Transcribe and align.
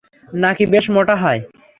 নাকি 0.33 0.63
বেশ 0.73 0.85
মোটা 0.95 1.15
হয়? 1.23 1.41